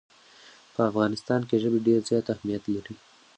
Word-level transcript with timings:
په 0.73 0.81
افغانستان 0.89 1.41
کې 1.47 1.55
ژبې 1.63 1.79
ډېر 1.87 1.99
زیات 2.09 2.25
اهمیت 2.33 2.63
لري. 2.73 2.95